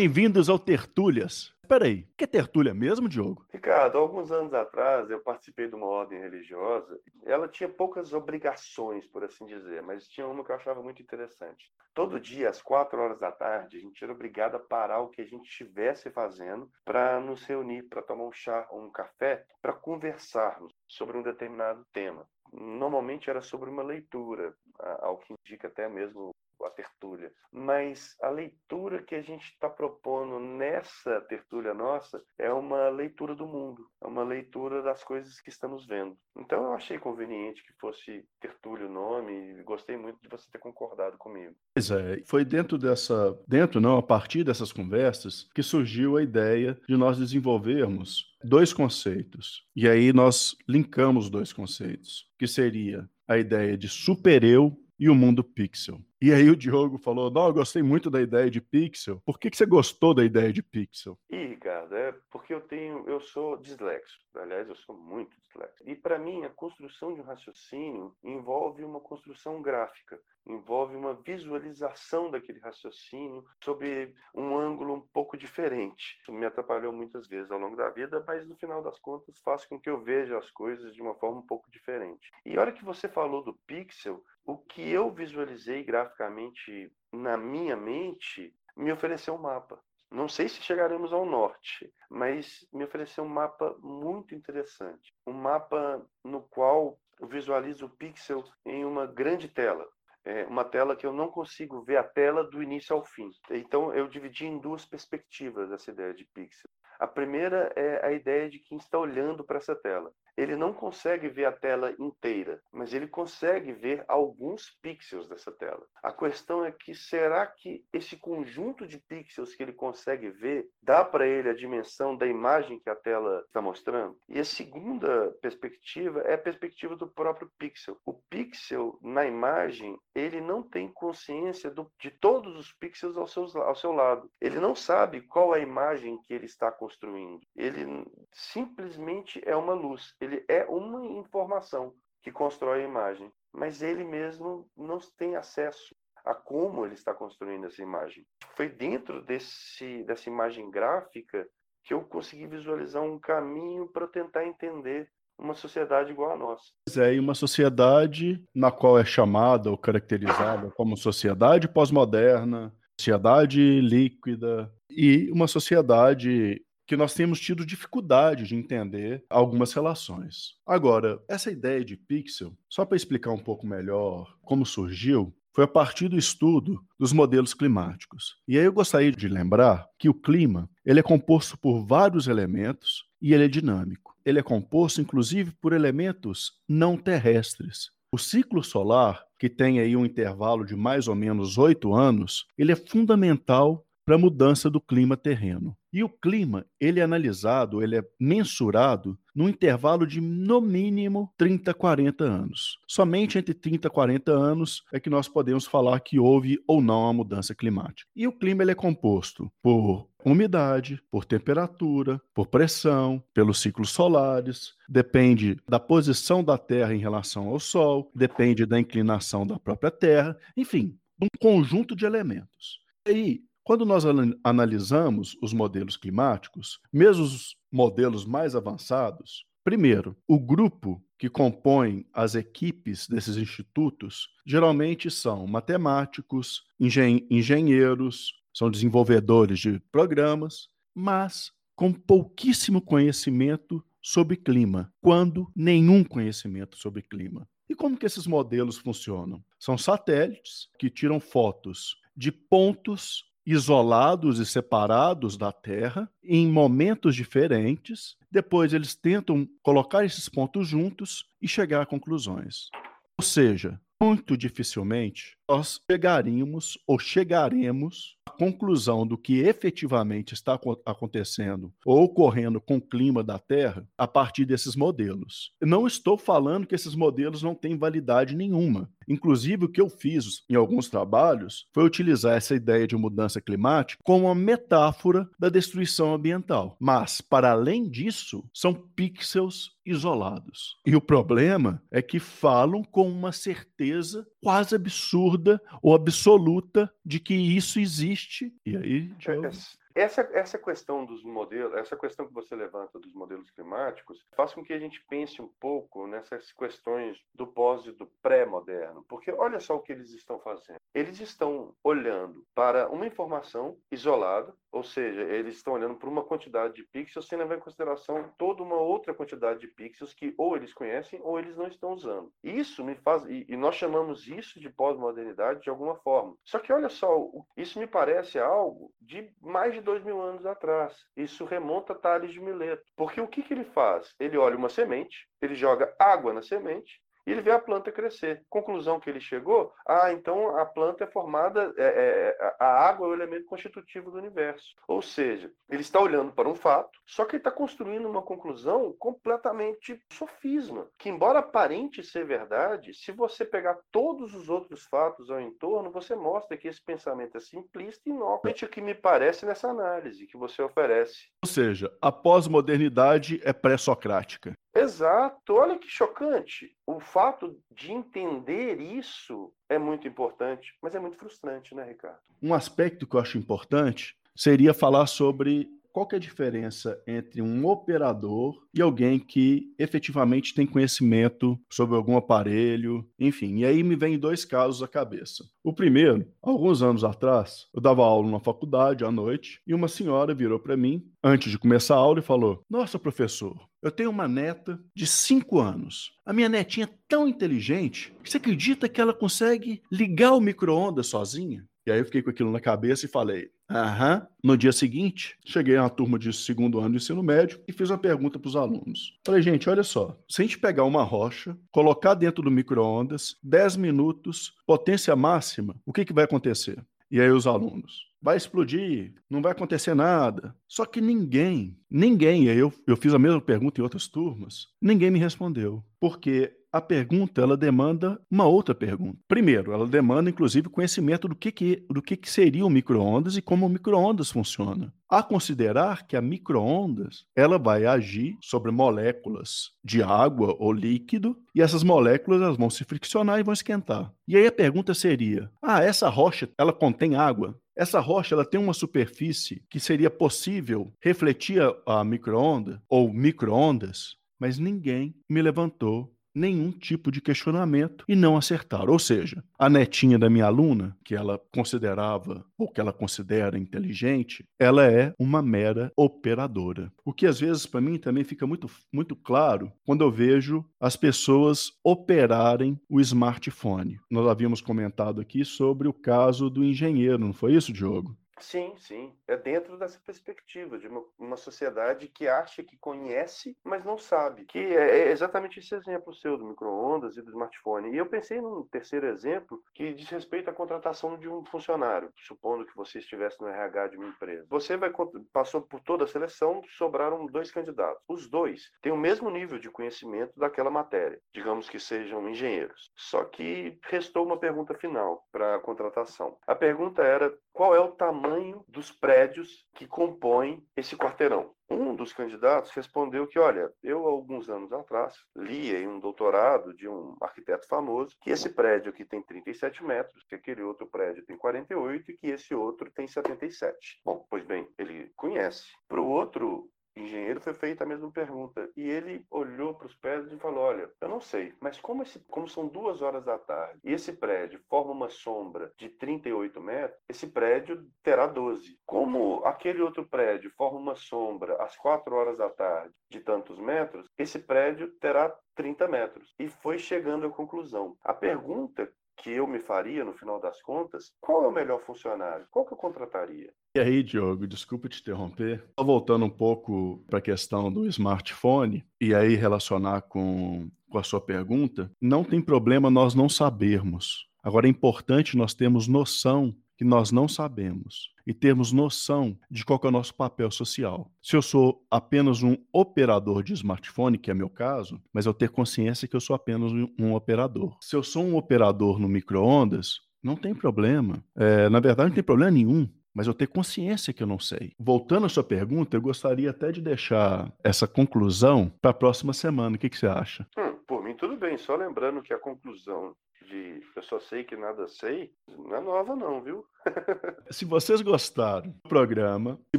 Bem-vindos 0.00 0.48
ao 0.48 0.58
Tertúlias. 0.58 1.54
Peraí, 1.68 2.08
o 2.10 2.16
que 2.16 2.24
é 2.24 2.26
tertúlia 2.26 2.72
mesmo, 2.72 3.06
Diogo? 3.06 3.44
Ricardo, 3.52 3.98
alguns 3.98 4.32
anos 4.32 4.54
atrás 4.54 5.10
eu 5.10 5.20
participei 5.20 5.68
de 5.68 5.74
uma 5.74 5.84
ordem 5.84 6.18
religiosa. 6.18 6.98
Ela 7.22 7.46
tinha 7.46 7.68
poucas 7.68 8.14
obrigações, 8.14 9.06
por 9.06 9.24
assim 9.24 9.44
dizer, 9.44 9.82
mas 9.82 10.08
tinha 10.08 10.26
uma 10.26 10.42
que 10.42 10.50
eu 10.50 10.56
achava 10.56 10.82
muito 10.82 11.02
interessante. 11.02 11.70
Todo 11.92 12.18
dia, 12.18 12.48
às 12.48 12.62
quatro 12.62 12.98
horas 12.98 13.20
da 13.20 13.30
tarde, 13.30 13.76
a 13.76 13.80
gente 13.80 14.02
era 14.02 14.14
obrigado 14.14 14.54
a 14.54 14.58
parar 14.58 15.00
o 15.00 15.10
que 15.10 15.20
a 15.20 15.26
gente 15.26 15.50
estivesse 15.50 16.10
fazendo 16.10 16.70
para 16.82 17.20
nos 17.20 17.44
reunir, 17.44 17.82
para 17.82 18.00
tomar 18.00 18.24
um 18.24 18.32
chá 18.32 18.66
ou 18.70 18.82
um 18.82 18.90
café, 18.90 19.44
para 19.60 19.74
conversarmos 19.74 20.72
sobre 20.88 21.18
um 21.18 21.22
determinado 21.22 21.84
tema. 21.92 22.26
Normalmente 22.50 23.28
era 23.28 23.42
sobre 23.42 23.68
uma 23.68 23.82
leitura, 23.82 24.54
ao 24.78 25.18
que 25.18 25.34
indica 25.44 25.68
até 25.68 25.90
mesmo 25.90 26.30
a 26.64 26.70
tertúlia, 26.70 27.32
mas 27.52 28.16
a 28.22 28.28
leitura 28.28 29.02
que 29.02 29.14
a 29.14 29.22
gente 29.22 29.44
está 29.44 29.68
propondo 29.68 30.38
nessa 30.38 31.20
tertúlia 31.22 31.74
nossa 31.74 32.22
é 32.38 32.52
uma 32.52 32.88
leitura 32.88 33.34
do 33.34 33.46
mundo, 33.46 33.86
é 34.02 34.06
uma 34.06 34.22
leitura 34.22 34.82
das 34.82 35.02
coisas 35.02 35.40
que 35.40 35.50
estamos 35.50 35.86
vendo. 35.86 36.16
Então 36.36 36.64
eu 36.64 36.72
achei 36.72 36.98
conveniente 36.98 37.62
que 37.62 37.72
fosse 37.80 38.24
tertúlia 38.40 38.86
o 38.86 38.92
nome 38.92 39.32
e 39.32 39.62
gostei 39.62 39.96
muito 39.96 40.20
de 40.22 40.28
você 40.28 40.48
ter 40.50 40.58
concordado 40.58 41.18
comigo. 41.18 41.54
Pois 41.74 41.90
é, 41.90 42.22
foi 42.26 42.44
dentro 42.44 42.78
dessa, 42.78 43.38
dentro 43.46 43.80
não, 43.80 43.98
a 43.98 44.02
partir 44.02 44.44
dessas 44.44 44.72
conversas 44.72 45.48
que 45.54 45.62
surgiu 45.62 46.16
a 46.16 46.22
ideia 46.22 46.78
de 46.88 46.96
nós 46.96 47.18
desenvolvermos 47.18 48.30
dois 48.42 48.72
conceitos. 48.72 49.66
E 49.74 49.88
aí 49.88 50.12
nós 50.12 50.56
linkamos 50.68 51.28
dois 51.30 51.52
conceitos, 51.52 52.30
que 52.38 52.46
seria 52.46 53.08
a 53.28 53.38
ideia 53.38 53.76
de 53.76 53.88
super-eu 53.88 54.76
e 55.00 55.08
o 55.08 55.14
mundo 55.14 55.42
pixel. 55.42 55.98
E 56.20 56.30
aí 56.30 56.50
o 56.50 56.56
Diogo 56.56 56.98
falou: 56.98 57.30
Não, 57.30 57.46
eu 57.46 57.54
gostei 57.54 57.82
muito 57.82 58.10
da 58.10 58.20
ideia 58.20 58.50
de 58.50 58.60
pixel. 58.60 59.22
Por 59.24 59.38
que, 59.38 59.48
que 59.48 59.56
você 59.56 59.64
gostou 59.64 60.12
da 60.12 60.22
ideia 60.22 60.52
de 60.52 60.62
pixel? 60.62 61.18
Ih, 61.30 61.46
Ricardo, 61.46 61.96
é 61.96 62.14
porque 62.30 62.52
eu 62.52 62.60
tenho, 62.60 63.08
eu 63.08 63.18
sou 63.18 63.56
dislexo. 63.56 64.18
Aliás, 64.36 64.68
eu 64.68 64.76
sou 64.76 64.94
muito 64.94 65.34
dislexo. 65.40 65.82
E 65.86 65.96
para 65.96 66.18
mim, 66.18 66.44
a 66.44 66.50
construção 66.50 67.14
de 67.14 67.22
um 67.22 67.24
raciocínio 67.24 68.14
envolve 68.22 68.84
uma 68.84 69.00
construção 69.00 69.62
gráfica, 69.62 70.20
envolve 70.46 70.94
uma 70.94 71.14
visualização 71.14 72.30
daquele 72.30 72.60
raciocínio 72.60 73.42
sob 73.64 74.14
um 74.34 74.58
ângulo 74.58 74.94
um 74.94 75.00
pouco 75.00 75.19
diferente. 75.40 76.18
Isso 76.20 76.32
me 76.32 76.46
atrapalhou 76.46 76.92
muitas 76.92 77.26
vezes 77.26 77.50
ao 77.50 77.58
longo 77.58 77.76
da 77.76 77.88
vida, 77.90 78.22
mas 78.26 78.46
no 78.46 78.56
final 78.56 78.82
das 78.82 78.98
contas 79.00 79.40
faz 79.40 79.64
com 79.64 79.80
que 79.80 79.90
eu 79.90 80.02
veja 80.02 80.38
as 80.38 80.50
coisas 80.50 80.94
de 80.94 81.02
uma 81.02 81.14
forma 81.14 81.40
um 81.40 81.46
pouco 81.46 81.70
diferente. 81.70 82.30
E 82.44 82.56
a 82.56 82.60
hora 82.60 82.72
que 82.72 82.84
você 82.84 83.08
falou 83.08 83.42
do 83.42 83.58
pixel, 83.66 84.22
o 84.44 84.56
que 84.56 84.88
eu 84.90 85.10
visualizei 85.10 85.82
graficamente 85.82 86.92
na 87.12 87.36
minha 87.36 87.76
mente 87.76 88.54
me 88.76 88.92
ofereceu 88.92 89.34
um 89.34 89.38
mapa. 89.38 89.82
Não 90.10 90.28
sei 90.28 90.48
se 90.48 90.62
chegaremos 90.62 91.12
ao 91.12 91.24
norte, 91.24 91.92
mas 92.10 92.66
me 92.72 92.84
ofereceu 92.84 93.24
um 93.24 93.28
mapa 93.28 93.76
muito 93.78 94.34
interessante. 94.34 95.14
Um 95.26 95.32
mapa 95.32 96.04
no 96.24 96.42
qual 96.42 96.98
eu 97.20 97.28
visualizo 97.28 97.86
o 97.86 97.90
pixel 97.90 98.44
em 98.64 98.84
uma 98.84 99.06
grande 99.06 99.48
tela. 99.48 99.86
É 100.24 100.44
uma 100.44 100.64
tela 100.64 100.94
que 100.94 101.06
eu 101.06 101.12
não 101.12 101.28
consigo 101.28 101.82
ver 101.82 101.96
a 101.96 102.04
tela 102.04 102.44
do 102.44 102.62
início 102.62 102.94
ao 102.94 103.04
fim. 103.04 103.30
Então, 103.50 103.92
eu 103.94 104.08
dividi 104.08 104.46
em 104.46 104.58
duas 104.58 104.84
perspectivas 104.84 105.72
essa 105.72 105.90
ideia 105.90 106.12
de 106.12 106.24
pixel. 106.26 106.70
A 106.98 107.06
primeira 107.06 107.72
é 107.74 108.04
a 108.06 108.12
ideia 108.12 108.48
de 108.50 108.58
quem 108.58 108.76
está 108.76 108.98
olhando 108.98 109.42
para 109.42 109.56
essa 109.56 109.74
tela 109.74 110.12
ele 110.40 110.56
não 110.56 110.72
consegue 110.72 111.28
ver 111.28 111.44
a 111.44 111.52
tela 111.52 111.94
inteira, 111.98 112.62
mas 112.72 112.94
ele 112.94 113.06
consegue 113.06 113.72
ver 113.72 114.04
alguns 114.08 114.70
pixels 114.80 115.28
dessa 115.28 115.52
tela. 115.52 115.86
A 116.02 116.12
questão 116.12 116.64
é 116.64 116.72
que 116.72 116.94
será 116.94 117.46
que 117.46 117.84
esse 117.92 118.16
conjunto 118.16 118.86
de 118.86 118.98
pixels 118.98 119.54
que 119.54 119.62
ele 119.62 119.72
consegue 119.72 120.30
ver 120.30 120.66
dá 120.82 121.04
para 121.04 121.26
ele 121.26 121.50
a 121.50 121.54
dimensão 121.54 122.16
da 122.16 122.26
imagem 122.26 122.80
que 122.80 122.88
a 122.88 122.96
tela 122.96 123.42
está 123.46 123.60
mostrando? 123.60 124.16
E 124.28 124.38
a 124.38 124.44
segunda 124.44 125.30
perspectiva 125.42 126.20
é 126.20 126.34
a 126.34 126.38
perspectiva 126.38 126.96
do 126.96 127.08
próprio 127.08 127.50
pixel. 127.58 127.98
O 128.06 128.14
pixel 128.14 128.98
na 129.02 129.26
imagem, 129.26 129.98
ele 130.14 130.40
não 130.40 130.62
tem 130.62 130.92
consciência 130.92 131.70
do, 131.70 131.90
de 131.98 132.10
todos 132.10 132.56
os 132.56 132.72
pixels 132.72 133.16
ao 133.16 133.26
seu, 133.26 133.44
ao 133.62 133.74
seu 133.74 133.92
lado. 133.92 134.30
Ele 134.40 134.58
não 134.58 134.74
sabe 134.74 135.20
qual 135.22 135.54
é 135.54 135.58
a 135.58 135.62
imagem 135.62 136.20
que 136.22 136.34
ele 136.34 136.46
está 136.46 136.70
construindo. 136.70 137.40
Ele 137.54 138.04
simplesmente 138.32 139.40
é 139.44 139.54
uma 139.56 139.74
luz. 139.74 140.14
Ele 140.20 140.44
é 140.48 140.64
uma 140.64 141.04
informação 141.06 141.94
que 142.22 142.32
constrói 142.32 142.82
a 142.82 142.88
imagem, 142.88 143.32
mas 143.52 143.82
ele 143.82 144.04
mesmo 144.04 144.68
não 144.76 144.98
tem 145.16 145.36
acesso 145.36 145.94
a 146.24 146.34
como 146.34 146.84
ele 146.84 146.94
está 146.94 147.14
construindo 147.14 147.66
essa 147.66 147.82
imagem. 147.82 148.26
Foi 148.54 148.68
dentro 148.68 149.22
desse, 149.22 150.02
dessa 150.04 150.28
imagem 150.28 150.70
gráfica 150.70 151.48
que 151.82 151.94
eu 151.94 152.04
consegui 152.04 152.46
visualizar 152.46 153.02
um 153.02 153.18
caminho 153.18 153.88
para 153.88 154.06
tentar 154.06 154.44
entender 154.44 155.10
uma 155.40 155.54
sociedade 155.54 156.10
igual 156.12 156.32
a 156.32 156.36
nossa. 156.36 156.64
É, 156.96 157.14
e 157.14 157.18
uma 157.18 157.34
sociedade 157.34 158.42
na 158.54 158.70
qual 158.70 158.98
é 158.98 159.04
chamada 159.04 159.70
ou 159.70 159.78
caracterizada 159.78 160.70
como 160.76 160.96
sociedade 160.96 161.66
pós-moderna, 161.66 162.72
sociedade 162.98 163.80
líquida 163.80 164.70
e 164.90 165.30
uma 165.32 165.48
sociedade 165.48 166.62
que 166.86 166.96
nós 166.96 167.14
temos 167.14 167.40
tido 167.40 167.64
dificuldade 167.64 168.44
de 168.44 168.56
entender 168.56 169.24
algumas 169.30 169.72
relações. 169.72 170.56
Agora, 170.66 171.22
essa 171.28 171.50
ideia 171.50 171.84
de 171.84 171.96
pixel, 171.96 172.52
só 172.68 172.84
para 172.84 172.96
explicar 172.96 173.30
um 173.30 173.38
pouco 173.38 173.66
melhor 173.66 174.36
como 174.42 174.66
surgiu, 174.66 175.32
foi 175.54 175.64
a 175.64 175.68
partir 175.68 176.08
do 176.08 176.18
estudo 176.18 176.80
dos 176.98 177.12
modelos 177.12 177.54
climáticos. 177.54 178.36
E 178.46 178.58
aí 178.58 178.64
eu 178.64 178.72
gostaria 178.72 179.12
de 179.12 179.28
lembrar 179.28 179.86
que 179.98 180.08
o 180.08 180.14
clima 180.14 180.68
ele 180.84 181.00
é 181.00 181.02
composto 181.02 181.58
por 181.58 181.86
vários 181.86 182.26
elementos 182.26 183.04
e 183.20 183.34
ele 183.34 183.44
é 183.44 183.48
dinâmico. 183.48 184.09
Ele 184.24 184.38
é 184.38 184.42
composto, 184.42 185.00
inclusive, 185.00 185.52
por 185.60 185.72
elementos 185.72 186.52
não 186.68 186.96
terrestres. 186.96 187.90
O 188.12 188.18
ciclo 188.18 188.62
solar, 188.62 189.24
que 189.38 189.48
tem 189.48 189.78
aí 189.78 189.96
um 189.96 190.04
intervalo 190.04 190.64
de 190.64 190.74
mais 190.74 191.06
ou 191.06 191.14
menos 191.14 191.58
oito 191.58 191.94
anos, 191.94 192.46
ele 192.58 192.72
é 192.72 192.76
fundamental 192.76 193.86
para 194.04 194.16
a 194.16 194.18
mudança 194.18 194.68
do 194.68 194.80
clima 194.80 195.16
terreno. 195.16 195.76
E 195.92 196.02
o 196.02 196.08
clima, 196.08 196.66
ele 196.80 196.98
é 196.98 197.02
analisado, 197.04 197.80
ele 197.80 197.96
é 197.96 198.04
mensurado 198.18 199.16
num 199.32 199.48
intervalo 199.48 200.04
de 200.04 200.20
no 200.20 200.60
mínimo 200.60 201.32
30, 201.38 201.72
40 201.72 202.24
anos. 202.24 202.78
Somente 202.88 203.38
entre 203.38 203.54
30 203.54 203.86
e 203.86 203.90
40 203.90 204.32
anos 204.32 204.82
é 204.92 204.98
que 204.98 205.08
nós 205.08 205.28
podemos 205.28 205.64
falar 205.64 206.00
que 206.00 206.18
houve 206.18 206.58
ou 206.66 206.82
não 206.82 207.08
a 207.08 207.12
mudança 207.12 207.54
climática. 207.54 208.10
E 208.16 208.26
o 208.26 208.32
clima 208.32 208.64
ele 208.64 208.72
é 208.72 208.74
composto 208.74 209.48
por 209.62 210.09
umidade, 210.24 211.02
por 211.10 211.24
temperatura, 211.24 212.20
por 212.34 212.46
pressão, 212.46 213.22
pelos 213.32 213.60
ciclos 213.60 213.90
solares, 213.90 214.74
depende 214.88 215.56
da 215.68 215.78
posição 215.78 216.42
da 216.42 216.58
Terra 216.58 216.94
em 216.94 216.98
relação 216.98 217.48
ao 217.48 217.60
Sol, 217.60 218.10
depende 218.14 218.66
da 218.66 218.78
inclinação 218.78 219.46
da 219.46 219.58
própria 219.58 219.90
Terra, 219.90 220.36
enfim, 220.56 220.98
um 221.22 221.26
conjunto 221.38 221.94
de 221.94 222.04
elementos. 222.06 222.80
E 223.06 223.10
aí, 223.10 223.40
quando 223.62 223.84
nós 223.84 224.04
analisamos 224.42 225.36
os 225.40 225.52
modelos 225.52 225.96
climáticos, 225.96 226.80
mesmo 226.92 227.24
os 227.24 227.56
modelos 227.70 228.24
mais 228.24 228.56
avançados, 228.56 229.44
primeiro, 229.62 230.16
o 230.26 230.40
grupo 230.40 231.02
que 231.18 231.28
compõe 231.28 232.06
as 232.12 232.34
equipes 232.34 233.06
desses 233.06 233.36
institutos 233.36 234.28
geralmente 234.46 235.10
são 235.10 235.46
matemáticos, 235.46 236.62
engen 236.80 237.26
engenheiros, 237.30 238.32
são 238.60 238.70
desenvolvedores 238.70 239.58
de 239.58 239.80
programas, 239.90 240.68
mas 240.94 241.50
com 241.74 241.90
pouquíssimo 241.94 242.82
conhecimento 242.82 243.82
sobre 244.02 244.36
clima, 244.36 244.92
quando 245.00 245.50
nenhum 245.56 246.04
conhecimento 246.04 246.76
sobre 246.76 247.00
clima. 247.00 247.48
E 247.70 247.74
como 247.74 247.96
que 247.96 248.04
esses 248.04 248.26
modelos 248.26 248.76
funcionam? 248.76 249.42
São 249.58 249.78
satélites 249.78 250.68
que 250.78 250.90
tiram 250.90 251.18
fotos 251.18 251.96
de 252.14 252.30
pontos 252.30 253.24
isolados 253.46 254.38
e 254.38 254.44
separados 254.44 255.38
da 255.38 255.50
Terra 255.50 256.06
em 256.22 256.46
momentos 256.46 257.16
diferentes. 257.16 258.14
Depois 258.30 258.74
eles 258.74 258.94
tentam 258.94 259.48
colocar 259.62 260.04
esses 260.04 260.28
pontos 260.28 260.68
juntos 260.68 261.24
e 261.40 261.48
chegar 261.48 261.80
a 261.80 261.86
conclusões. 261.86 262.68
Ou 263.16 263.24
seja, 263.24 263.80
muito 263.98 264.36
dificilmente 264.36 265.38
nós 265.50 265.80
chegaríamos 265.90 266.78
ou 266.86 266.96
chegaremos 266.96 268.16
à 268.24 268.30
conclusão 268.30 269.04
do 269.04 269.18
que 269.18 269.40
efetivamente 269.40 270.32
está 270.32 270.56
acontecendo 270.86 271.72
ou 271.84 272.04
ocorrendo 272.04 272.60
com 272.60 272.76
o 272.76 272.80
clima 272.80 273.20
da 273.24 273.36
Terra 273.36 273.84
a 273.98 274.06
partir 274.06 274.44
desses 274.44 274.76
modelos. 274.76 275.50
Não 275.60 275.88
estou 275.88 276.16
falando 276.16 276.68
que 276.68 276.74
esses 276.76 276.94
modelos 276.94 277.42
não 277.42 277.56
têm 277.56 277.76
validade 277.76 278.36
nenhuma. 278.36 278.88
Inclusive, 279.08 279.64
o 279.64 279.68
que 279.68 279.80
eu 279.80 279.88
fiz 279.88 280.44
em 280.48 280.54
alguns 280.54 280.88
trabalhos 280.88 281.66
foi 281.74 281.84
utilizar 281.84 282.36
essa 282.36 282.54
ideia 282.54 282.86
de 282.86 282.94
mudança 282.94 283.40
climática 283.40 284.00
como 284.04 284.26
uma 284.26 284.36
metáfora 284.36 285.28
da 285.36 285.48
destruição 285.48 286.14
ambiental. 286.14 286.76
Mas, 286.78 287.20
para 287.20 287.50
além 287.50 287.90
disso, 287.90 288.44
são 288.54 288.72
pixels 288.72 289.72
isolados. 289.84 290.76
E 290.86 290.94
o 290.94 291.00
problema 291.00 291.82
é 291.90 292.00
que 292.00 292.20
falam 292.20 292.84
com 292.84 293.10
uma 293.10 293.32
certeza 293.32 294.24
quase 294.42 294.74
absurda 294.74 295.60
ou 295.82 295.94
absoluta 295.94 296.92
de 297.04 297.20
que 297.20 297.34
isso 297.34 297.78
existe. 297.78 298.52
E 298.64 298.76
aí, 298.76 299.00
Diogo... 299.18 299.48
essa, 299.94 300.22
essa 300.32 300.58
questão 300.58 301.04
dos 301.04 301.22
modelos, 301.22 301.74
essa 301.74 301.96
questão 301.96 302.26
que 302.26 302.32
você 302.32 302.54
levanta 302.54 302.98
dos 302.98 303.12
modelos 303.12 303.50
climáticos, 303.50 304.24
faz 304.34 304.52
com 304.52 304.64
que 304.64 304.72
a 304.72 304.78
gente 304.78 305.04
pense 305.08 305.40
um 305.42 305.50
pouco 305.60 306.06
nessas 306.06 306.52
questões 306.52 307.18
do 307.34 307.46
pós 307.46 307.86
e 307.86 307.92
do 307.92 308.06
pré-moderno, 308.22 309.04
porque 309.08 309.30
olha 309.30 309.60
só 309.60 309.76
o 309.76 309.80
que 309.80 309.92
eles 309.92 310.10
estão 310.12 310.38
fazendo. 310.38 310.78
Eles 310.94 311.20
estão 311.20 311.74
olhando 311.84 312.44
para 312.54 312.88
uma 312.88 313.06
informação 313.06 313.76
isolada, 313.90 314.54
ou 314.72 314.82
seja, 314.82 315.22
eles 315.22 315.56
estão 315.56 315.74
olhando 315.74 315.96
para 315.96 316.08
uma 316.08 316.24
quantidade 316.24 316.74
de 316.74 316.84
pixels 316.84 317.26
sem 317.26 317.38
levar 317.38 317.56
em 317.56 317.60
consideração 317.60 318.32
toda 318.38 318.62
uma 318.62 318.76
outra 318.76 319.12
quantidade 319.12 319.60
de 319.60 319.68
pixels 319.68 320.14
que 320.14 320.34
ou 320.38 320.56
eles 320.56 320.72
conhecem 320.72 321.20
ou 321.22 321.38
eles 321.38 321.56
não 321.56 321.66
estão 321.66 321.92
usando. 321.92 322.32
Isso 322.42 322.84
me 322.84 322.94
faz, 322.96 323.24
e, 323.28 323.56
nós 323.56 323.74
chamamos 323.74 324.26
isso 324.26 324.60
de 324.60 324.70
pós-modernidade 324.70 325.62
de 325.62 325.70
alguma 325.70 325.96
forma. 325.96 326.36
Só 326.44 326.58
que 326.58 326.72
olha 326.72 326.88
só, 326.88 327.28
isso 327.56 327.78
me 327.78 327.86
parece 327.86 328.38
algo 328.38 328.92
de 329.00 329.30
mais 329.40 329.74
de 329.74 329.80
dois 329.80 330.02
mil 330.04 330.20
anos 330.20 330.46
atrás. 330.46 330.96
Isso 331.16 331.44
remonta 331.44 331.92
a 331.92 331.96
Tales 331.96 332.32
de 332.32 332.40
Mileto. 332.40 332.84
Porque 332.96 333.20
o 333.20 333.28
que, 333.28 333.42
que 333.42 333.52
ele 333.52 333.64
faz? 333.64 334.14
Ele 334.18 334.36
olha 334.36 334.56
uma 334.56 334.68
semente, 334.68 335.28
ele 335.40 335.54
joga 335.54 335.94
água 335.98 336.32
na 336.32 336.42
semente, 336.42 337.00
e 337.26 337.32
ele 337.32 337.40
vê 337.40 337.50
a 337.50 337.58
planta 337.58 337.92
crescer. 337.92 338.42
Conclusão 338.48 339.00
que 339.00 339.08
ele 339.08 339.20
chegou: 339.20 339.72
ah, 339.86 340.12
então 340.12 340.56
a 340.56 340.64
planta 340.64 341.04
é 341.04 341.06
formada, 341.06 341.72
é, 341.76 341.84
é, 341.84 342.54
a 342.58 342.88
água 342.88 343.06
é 343.06 343.10
o 343.10 343.14
elemento 343.14 343.46
constitutivo 343.46 344.10
do 344.10 344.18
universo. 344.18 344.74
Ou 344.88 345.02
seja, 345.02 345.50
ele 345.68 345.82
está 345.82 346.00
olhando 346.00 346.32
para 346.32 346.48
um 346.48 346.54
fato, 346.54 346.98
só 347.06 347.24
que 347.24 347.32
ele 347.32 347.40
está 347.40 347.50
construindo 347.50 348.08
uma 348.08 348.22
conclusão 348.22 348.94
completamente 348.98 350.00
sofisma, 350.12 350.88
que 350.98 351.08
embora 351.08 351.40
aparente 351.40 352.02
ser 352.02 352.24
verdade, 352.24 352.94
se 352.94 353.12
você 353.12 353.44
pegar 353.44 353.78
todos 353.90 354.34
os 354.34 354.48
outros 354.48 354.84
fatos 354.84 355.30
ao 355.30 355.40
entorno, 355.40 355.90
você 355.90 356.14
mostra 356.14 356.56
que 356.56 356.68
esse 356.68 356.82
pensamento 356.82 357.36
é 357.36 357.40
simplista 357.40 358.02
e 358.06 358.10
inócuo, 358.10 358.50
o 358.50 358.54
que 358.68 358.80
me 358.80 358.94
parece 358.94 359.46
nessa 359.46 359.68
análise 359.68 360.26
que 360.26 360.36
você 360.36 360.62
oferece. 360.62 361.28
Ou 361.42 361.48
seja, 361.48 361.92
a 362.00 362.12
pós-modernidade 362.12 363.40
é 363.44 363.52
pré-socrática. 363.52 364.52
Exato, 364.74 365.54
olha 365.54 365.78
que 365.78 365.88
chocante. 365.88 366.74
O 366.86 367.00
fato 367.00 367.58
de 367.70 367.92
entender 367.92 368.80
isso 368.80 369.52
é 369.68 369.78
muito 369.78 370.06
importante, 370.06 370.74
mas 370.80 370.94
é 370.94 371.00
muito 371.00 371.16
frustrante, 371.16 371.74
né, 371.74 371.84
Ricardo? 371.84 372.18
Um 372.42 372.54
aspecto 372.54 373.06
que 373.06 373.16
eu 373.16 373.20
acho 373.20 373.36
importante 373.36 374.16
seria 374.34 374.72
falar 374.72 375.06
sobre 375.06 375.68
qual 375.92 376.06
que 376.06 376.14
é 376.14 376.18
a 376.18 376.20
diferença 376.20 377.00
entre 377.06 377.42
um 377.42 377.66
operador 377.66 378.56
e 378.74 378.80
alguém 378.80 379.18
que 379.18 379.74
efetivamente 379.78 380.54
tem 380.54 380.66
conhecimento 380.66 381.58
sobre 381.70 381.96
algum 381.96 382.16
aparelho, 382.16 383.06
enfim. 383.18 383.58
E 383.58 383.64
aí 383.64 383.82
me 383.82 383.96
vem 383.96 384.18
dois 384.18 384.44
casos 384.44 384.82
à 384.82 384.88
cabeça. 384.88 385.44
O 385.62 385.72
primeiro, 385.72 386.26
alguns 386.42 386.82
anos 386.82 387.04
atrás, 387.04 387.66
eu 387.74 387.80
dava 387.80 388.02
aula 388.02 388.30
na 388.30 388.40
faculdade 388.40 389.04
à 389.04 389.10
noite 389.10 389.60
e 389.66 389.74
uma 389.74 389.88
senhora 389.88 390.34
virou 390.34 390.58
para 390.58 390.76
mim 390.76 391.04
antes 391.22 391.50
de 391.50 391.58
começar 391.58 391.94
a 391.96 391.98
aula 391.98 392.20
e 392.20 392.22
falou: 392.22 392.64
Nossa, 392.68 392.98
professor, 392.98 393.56
eu 393.82 393.90
tenho 393.90 394.10
uma 394.10 394.28
neta 394.28 394.78
de 394.94 395.06
5 395.06 395.58
anos. 395.58 396.12
A 396.24 396.32
minha 396.32 396.48
netinha 396.48 396.84
é 396.84 396.98
tão 397.08 397.26
inteligente 397.26 398.14
que 398.22 398.30
você 398.30 398.36
acredita 398.36 398.88
que 398.88 399.00
ela 399.00 399.14
consegue 399.14 399.82
ligar 399.90 400.34
o 400.34 400.40
micro-ondas 400.40 401.08
sozinha? 401.08 401.64
E 401.86 401.90
aí 401.90 401.98
eu 401.98 402.04
fiquei 402.04 402.22
com 402.22 402.30
aquilo 402.30 402.52
na 402.52 402.60
cabeça 402.60 403.06
e 403.06 403.08
falei: 403.08 403.50
Aham. 403.70 404.26
No 404.42 404.56
dia 404.56 404.72
seguinte, 404.72 405.36
cheguei 405.44 405.76
a 405.76 405.82
uma 405.82 405.90
turma 405.90 406.18
de 406.18 406.32
segundo 406.32 406.80
ano 406.80 406.90
do 406.90 406.96
ensino 406.96 407.22
médio 407.22 407.60
e 407.68 407.72
fiz 407.72 407.90
uma 407.90 407.98
pergunta 407.98 408.38
para 408.38 408.48
os 408.48 408.56
alunos. 408.56 409.18
Falei, 409.24 409.42
gente, 409.42 409.68
olha 409.68 409.82
só. 409.82 410.18
Se 410.28 410.42
a 410.42 410.44
gente 410.44 410.58
pegar 410.58 410.84
uma 410.84 411.04
rocha, 411.04 411.56
colocar 411.70 412.14
dentro 412.14 412.42
do 412.42 412.50
micro-ondas, 412.50 413.36
10 413.42 413.76
minutos, 413.76 414.54
potência 414.66 415.14
máxima, 415.14 415.76
o 415.86 415.92
que, 415.92 416.04
que 416.04 416.12
vai 416.12 416.24
acontecer? 416.24 416.82
E 417.10 417.20
aí 417.20 417.30
os 417.30 417.46
alunos, 417.46 418.06
vai 418.22 418.36
explodir, 418.36 419.14
não 419.28 419.42
vai 419.42 419.52
acontecer 419.52 419.94
nada. 419.94 420.54
Só 420.68 420.86
que 420.86 421.00
ninguém, 421.00 421.76
ninguém, 421.90 422.44
e 422.44 422.50
aí 422.50 422.58
eu, 422.58 422.72
eu 422.86 422.96
fiz 422.96 423.12
a 423.12 423.18
mesma 423.18 423.40
pergunta 423.40 423.80
em 423.80 423.82
outras 423.82 424.06
turmas, 424.06 424.68
ninguém 424.80 425.10
me 425.10 425.18
respondeu. 425.18 425.84
Porque 425.98 426.52
a 426.72 426.80
pergunta 426.80 427.40
ela 427.40 427.56
demanda 427.56 428.20
uma 428.30 428.46
outra 428.46 428.74
pergunta. 428.74 429.18
Primeiro, 429.26 429.72
ela 429.72 429.86
demanda 429.86 430.30
inclusive 430.30 430.68
conhecimento 430.68 431.26
do 431.26 431.34
que, 431.34 431.50
que, 431.50 431.84
do 431.90 432.00
que, 432.00 432.16
que 432.16 432.30
seria 432.30 432.64
o 432.64 432.70
micro-ondas 432.70 433.36
e 433.36 433.42
como 433.42 433.66
o 433.66 433.68
micro-ondas 433.68 434.30
funciona. 434.30 434.92
A 435.08 435.22
considerar 435.22 436.06
que 436.06 436.16
a 436.16 436.22
micro-ondas 436.22 437.24
ela 437.34 437.58
vai 437.58 437.84
agir 437.84 438.36
sobre 438.40 438.70
moléculas 438.70 439.70
de 439.84 440.02
água 440.02 440.54
ou 440.58 440.72
líquido 440.72 441.36
e 441.54 441.60
essas 441.60 441.82
moléculas 441.82 442.40
elas 442.40 442.56
vão 442.56 442.70
se 442.70 442.84
friccionar 442.84 443.40
e 443.40 443.42
vão 443.42 443.52
esquentar. 443.52 444.12
E 444.28 444.36
aí 444.36 444.46
a 444.46 444.52
pergunta 444.52 444.94
seria: 444.94 445.50
ah, 445.60 445.82
essa 445.82 446.08
rocha 446.08 446.48
ela 446.56 446.72
contém 446.72 447.16
água? 447.16 447.58
Essa 447.76 447.98
rocha 447.98 448.34
ela 448.34 448.44
tem 448.44 448.60
uma 448.60 448.74
superfície 448.74 449.64
que 449.68 449.80
seria 449.80 450.10
possível 450.10 450.92
refletir 451.02 451.60
a, 451.62 452.00
a 452.00 452.04
micro-onda 452.04 452.80
ou 452.88 453.12
micro-ondas, 453.12 454.16
mas 454.38 454.58
ninguém 454.58 455.14
me 455.28 455.42
levantou 455.42 456.12
nenhum 456.34 456.70
tipo 456.70 457.10
de 457.10 457.20
questionamento 457.20 458.04
e 458.08 458.14
não 458.14 458.36
acertaram. 458.36 458.92
Ou 458.92 458.98
seja, 458.98 459.42
a 459.58 459.68
netinha 459.68 460.18
da 460.18 460.30
minha 460.30 460.46
aluna, 460.46 460.96
que 461.04 461.14
ela 461.14 461.40
considerava 461.52 462.44
ou 462.58 462.70
que 462.70 462.80
ela 462.80 462.92
considera 462.92 463.58
inteligente, 463.58 464.44
ela 464.58 464.86
é 464.86 465.14
uma 465.18 465.42
mera 465.42 465.92
operadora. 465.96 466.92
O 467.04 467.12
que 467.12 467.26
às 467.26 467.40
vezes 467.40 467.66
para 467.66 467.80
mim 467.80 467.98
também 467.98 468.24
fica 468.24 468.46
muito, 468.46 468.70
muito 468.92 469.16
claro 469.16 469.72
quando 469.84 470.02
eu 470.02 470.10
vejo 470.10 470.64
as 470.80 470.96
pessoas 470.96 471.72
operarem 471.84 472.78
o 472.88 473.00
smartphone. 473.00 473.98
Nós 474.10 474.26
havíamos 474.26 474.60
comentado 474.60 475.20
aqui 475.20 475.44
sobre 475.44 475.88
o 475.88 475.92
caso 475.92 476.48
do 476.48 476.64
engenheiro, 476.64 477.18
não 477.18 477.32
foi 477.32 477.54
isso, 477.54 477.72
Diogo? 477.72 478.16
Sim, 478.40 478.74
sim. 478.78 479.14
É 479.28 479.36
dentro 479.36 479.78
dessa 479.78 480.00
perspectiva 480.04 480.78
de 480.78 480.88
uma, 480.88 481.04
uma 481.18 481.36
sociedade 481.36 482.08
que 482.08 482.26
acha 482.26 482.62
que 482.62 482.76
conhece, 482.78 483.56
mas 483.62 483.84
não 483.84 483.98
sabe. 483.98 484.44
Que 484.46 484.58
é, 484.58 485.08
é 485.08 485.10
exatamente 485.10 485.58
esse 485.60 485.74
exemplo 485.74 486.14
seu 486.14 486.36
do 486.36 486.44
micro-ondas 486.44 487.16
e 487.16 487.22
do 487.22 487.30
smartphone. 487.30 487.92
E 487.92 487.96
eu 487.96 488.06
pensei 488.06 488.40
num 488.40 488.64
terceiro 488.64 489.06
exemplo 489.06 489.62
que 489.74 489.92
diz 489.92 490.08
respeito 490.08 490.48
à 490.50 490.52
contratação 490.52 491.18
de 491.18 491.28
um 491.28 491.44
funcionário, 491.44 492.12
supondo 492.16 492.66
que 492.66 492.76
você 492.76 492.98
estivesse 492.98 493.40
no 493.40 493.48
RH 493.48 493.88
de 493.88 493.96
uma 493.96 494.08
empresa. 494.08 494.46
Você 494.48 494.76
vai 494.76 494.90
passou 495.32 495.62
por 495.62 495.80
toda 495.80 496.04
a 496.04 496.08
seleção, 496.08 496.62
sobraram 496.68 497.26
dois 497.26 497.50
candidatos. 497.50 498.02
Os 498.08 498.28
dois 498.28 498.70
têm 498.82 498.92
o 498.92 498.96
mesmo 498.96 499.30
nível 499.30 499.58
de 499.58 499.70
conhecimento 499.70 500.38
daquela 500.38 500.70
matéria, 500.70 501.20
digamos 501.32 501.68
que 501.68 501.78
sejam 501.78 502.28
engenheiros. 502.28 502.90
Só 502.96 503.24
que 503.24 503.78
restou 503.84 504.24
uma 504.24 504.38
pergunta 504.38 504.74
final 504.74 505.26
para 505.30 505.56
a 505.56 505.60
contratação. 505.60 506.36
A 506.46 506.54
pergunta 506.54 507.02
era 507.02 507.32
qual 507.52 507.74
é 507.74 507.80
o 507.80 507.92
tamanho 507.92 508.29
dos 508.68 508.90
prédios 508.90 509.66
que 509.74 509.86
compõem 509.86 510.64
esse 510.76 510.96
quarteirão. 510.96 511.54
Um 511.68 511.94
dos 511.94 512.12
candidatos 512.12 512.70
respondeu 512.72 513.26
que, 513.26 513.38
olha, 513.38 513.72
eu 513.82 514.06
alguns 514.06 514.48
anos 514.48 514.72
atrás 514.72 515.14
li 515.36 515.74
em 515.74 515.86
um 515.86 516.00
doutorado 516.00 516.74
de 516.74 516.88
um 516.88 517.16
arquiteto 517.20 517.66
famoso 517.68 518.16
que 518.20 518.30
esse 518.30 518.50
prédio 518.50 518.90
aqui 518.90 519.04
tem 519.04 519.22
37 519.22 519.84
metros, 519.84 520.24
que 520.24 520.34
aquele 520.34 520.62
outro 520.62 520.86
prédio 520.86 521.24
tem 521.24 521.36
48 521.36 522.10
e 522.10 522.18
que 522.18 522.26
esse 522.26 522.54
outro 522.54 522.90
tem 522.90 523.06
77. 523.06 524.00
Bom, 524.04 524.26
pois 524.28 524.44
bem, 524.44 524.68
ele 524.76 525.12
conhece. 525.16 525.64
Para 525.88 526.00
o 526.00 526.08
outro 526.08 526.68
engenheiro 526.96 527.40
foi 527.40 527.54
feita 527.54 527.84
a 527.84 527.86
mesma 527.86 528.10
pergunta 528.10 528.68
e 528.76 528.88
ele 528.88 529.24
olhou 529.30 529.74
para 529.74 529.86
os 529.86 529.94
prédios 529.94 530.32
e 530.32 530.38
falou: 530.38 530.64
Olha, 530.64 530.90
eu 531.00 531.08
não 531.08 531.20
sei, 531.20 531.54
mas 531.60 531.78
como, 531.80 532.02
esse, 532.02 532.18
como 532.28 532.48
são 532.48 532.66
duas 532.66 533.02
horas 533.02 533.24
da 533.24 533.38
tarde 533.38 533.80
e 533.84 533.92
esse 533.92 534.12
prédio 534.12 534.60
forma 534.68 534.92
uma 534.92 535.08
sombra 535.08 535.72
de 535.78 535.88
38 535.88 536.60
metros, 536.60 537.00
esse 537.08 537.26
prédio 537.26 537.86
terá 538.02 538.26
12. 538.26 538.78
Como 538.86 539.44
aquele 539.44 539.82
outro 539.82 540.06
prédio 540.06 540.50
forma 540.56 540.78
uma 540.78 540.94
sombra 540.94 541.62
às 541.62 541.76
4 541.76 542.14
horas 542.14 542.36
da 542.36 542.50
tarde 542.50 542.94
de 543.08 543.20
tantos 543.20 543.58
metros, 543.58 544.08
esse 544.18 544.38
prédio 544.38 544.88
terá 544.98 545.34
30 545.54 545.88
metros. 545.88 546.34
E 546.38 546.48
foi 546.48 546.78
chegando 546.78 547.26
à 547.26 547.30
conclusão. 547.30 547.96
A 548.02 548.14
pergunta 548.14 548.90
que 549.22 549.30
eu 549.30 549.46
me 549.46 549.58
faria 549.58 550.04
no 550.04 550.12
final 550.12 550.40
das 550.40 550.60
contas, 550.62 551.12
qual 551.20 551.44
é 551.44 551.48
o 551.48 551.52
melhor 551.52 551.80
funcionário? 551.80 552.46
Qual 552.50 552.64
que 552.64 552.72
eu 552.72 552.76
contrataria? 552.76 553.52
E 553.76 553.80
aí, 553.80 554.02
Diogo, 554.02 554.46
desculpa 554.46 554.88
te 554.88 555.00
interromper. 555.00 555.62
Só 555.78 555.84
voltando 555.84 556.24
um 556.24 556.30
pouco 556.30 557.04
para 557.06 557.18
a 557.18 557.22
questão 557.22 557.70
do 557.70 557.86
smartphone 557.86 558.84
e 559.00 559.14
aí 559.14 559.34
relacionar 559.34 560.02
com, 560.02 560.70
com 560.88 560.98
a 560.98 561.02
sua 561.02 561.20
pergunta, 561.20 561.90
não 562.00 562.24
tem 562.24 562.40
problema 562.40 562.90
nós 562.90 563.14
não 563.14 563.28
sabermos. 563.28 564.28
Agora 564.42 564.66
é 564.66 564.70
importante 564.70 565.36
nós 565.36 565.52
termos 565.52 565.86
noção 565.86 566.56
que 566.80 566.84
nós 566.84 567.12
não 567.12 567.28
sabemos 567.28 568.08
e 568.26 568.32
termos 568.32 568.72
noção 568.72 569.38
de 569.50 569.66
qual 569.66 569.78
é 569.84 569.88
o 569.88 569.90
nosso 569.90 570.14
papel 570.14 570.50
social. 570.50 571.12
Se 571.20 571.36
eu 571.36 571.42
sou 571.42 571.86
apenas 571.90 572.42
um 572.42 572.56
operador 572.72 573.42
de 573.42 573.52
smartphone, 573.52 574.16
que 574.16 574.30
é 574.30 574.34
meu 574.34 574.48
caso, 574.48 574.98
mas 575.12 575.26
eu 575.26 575.34
ter 575.34 575.50
consciência 575.50 576.08
que 576.08 576.16
eu 576.16 576.20
sou 576.22 576.34
apenas 576.34 576.72
um 576.98 577.14
operador. 577.14 577.76
Se 577.82 577.94
eu 577.94 578.02
sou 578.02 578.24
um 578.24 578.34
operador 578.34 578.98
no 578.98 579.10
micro-ondas, 579.10 580.00
não 580.22 580.34
tem 580.34 580.54
problema. 580.54 581.22
É, 581.36 581.68
na 581.68 581.80
verdade, 581.80 582.08
não 582.08 582.14
tem 582.14 582.24
problema 582.24 582.50
nenhum 582.50 582.88
mas 583.12 583.26
eu 583.26 583.34
ter 583.34 583.48
consciência 583.48 584.14
que 584.14 584.22
eu 584.22 584.26
não 584.26 584.38
sei. 584.38 584.72
Voltando 584.78 585.26
à 585.26 585.28
sua 585.28 585.42
pergunta, 585.42 585.96
eu 585.96 586.00
gostaria 586.00 586.48
até 586.48 586.70
de 586.70 586.80
deixar 586.80 587.52
essa 587.62 587.86
conclusão 587.88 588.72
para 588.80 588.92
a 588.92 588.94
próxima 588.94 589.32
semana. 589.32 589.74
O 589.74 589.78
que, 589.78 589.90
que 589.90 589.98
você 589.98 590.06
acha? 590.06 590.46
Hum, 590.56 590.78
por 590.86 591.02
mim, 591.02 591.16
tudo 591.16 591.36
bem. 591.36 591.58
Só 591.58 591.74
lembrando 591.74 592.22
que 592.22 592.32
a 592.32 592.38
conclusão 592.38 593.16
de 593.46 593.80
eu 593.96 594.02
só 594.02 594.20
sei 594.20 594.44
que 594.44 594.56
nada 594.56 594.88
sei, 594.88 595.30
não 595.48 595.76
é 595.76 595.80
nova 595.80 596.16
não, 596.16 596.42
viu? 596.42 596.64
se 597.50 597.64
vocês 597.64 598.00
gostaram 598.00 598.70
do 598.70 598.88
programa, 598.88 599.58
se 599.74 599.78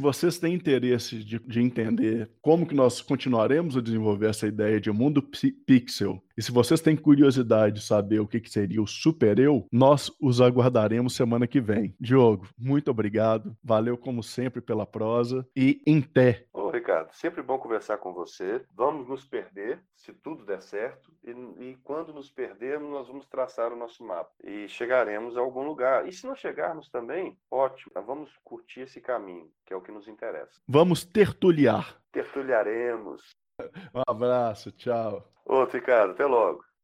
vocês 0.00 0.38
têm 0.38 0.54
interesse 0.54 1.24
de, 1.24 1.38
de, 1.38 1.60
entender 1.60 2.30
como 2.40 2.66
que 2.66 2.74
nós 2.74 3.00
continuaremos 3.00 3.76
a 3.76 3.80
desenvolver 3.80 4.28
essa 4.30 4.46
ideia 4.46 4.80
de 4.80 4.90
mundo 4.90 5.22
pixel, 5.66 6.22
e 6.36 6.42
se 6.42 6.52
vocês 6.52 6.80
têm 6.80 6.96
curiosidade 6.96 7.76
de 7.76 7.84
saber 7.84 8.20
o 8.20 8.26
que, 8.26 8.40
que 8.40 8.50
seria 8.50 8.82
o 8.82 8.86
super 8.86 9.38
eu, 9.38 9.66
nós 9.70 10.10
os 10.20 10.40
aguardaremos 10.40 11.14
semana 11.14 11.46
que 11.46 11.60
vem. 11.60 11.94
Diogo, 12.00 12.48
muito 12.58 12.90
obrigado. 12.90 13.56
Valeu 13.62 13.96
como 13.96 14.22
sempre 14.22 14.60
pela 14.60 14.86
prosa 14.86 15.46
e 15.56 15.82
em 15.86 16.00
té. 16.00 16.46
Ô, 16.52 16.70
Ricardo, 16.70 17.12
sempre 17.12 17.42
bom 17.42 17.58
conversar 17.58 17.98
com 17.98 18.12
você. 18.12 18.64
Vamos 18.74 19.08
nos 19.08 19.24
perder, 19.24 19.80
se 19.94 20.12
tudo 20.12 20.44
der 20.44 20.62
certo, 20.62 21.12
e, 21.24 21.30
e 21.30 21.76
quando 21.82 22.12
nos 22.12 22.30
perdermos, 22.30 22.90
nós 22.90 23.08
vamos 23.08 23.26
traçar 23.26 23.72
o 23.72 23.76
nosso 23.76 24.04
mapa 24.04 24.30
e 24.42 24.68
chegaremos 24.68 25.36
a 25.36 25.40
algum 25.40 25.62
lugar. 25.62 26.08
E 26.08 26.12
se 26.12 26.26
não 26.26 26.34
chegarmos 26.34 26.88
também, 26.88 27.36
ótimo, 27.50 27.92
vamos 28.06 28.30
curtir 28.42 28.80
esse 28.80 29.00
caminho, 29.00 29.50
que 29.66 29.72
é 29.72 29.76
o 29.76 29.82
que 29.82 29.92
nos 29.92 30.08
interessa. 30.08 30.60
Vamos 30.66 31.04
tertuliar. 31.04 32.00
Tertuliaremos. 32.10 33.41
Um 33.94 34.02
abraço, 34.06 34.72
tchau. 34.72 35.28
Outro, 35.44 35.78
Ricardo, 35.78 36.12
até 36.12 36.24
logo. 36.26 36.64